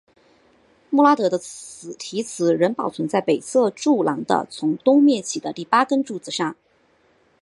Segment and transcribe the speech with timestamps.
[0.89, 1.39] 穆拉德的
[1.99, 6.55] 题词仍保存在北侧柱廊的从东面起的第八根柱子上。